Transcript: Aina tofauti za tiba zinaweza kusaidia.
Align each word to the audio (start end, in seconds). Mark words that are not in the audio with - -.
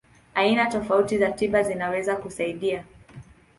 Aina 0.35 0.65
tofauti 0.69 1.17
za 1.17 1.31
tiba 1.31 1.63
zinaweza 1.63 2.15
kusaidia. 2.15 2.85